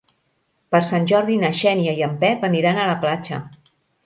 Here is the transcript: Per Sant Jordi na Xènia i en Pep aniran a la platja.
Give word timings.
Per 0.75 0.79
Sant 0.87 1.05
Jordi 1.11 1.35
na 1.43 1.51
Xènia 1.59 1.93
i 2.01 2.01
en 2.09 2.17
Pep 2.25 2.49
aniran 2.51 2.81
a 2.81 2.89
la 2.95 2.97
platja. 3.05 3.41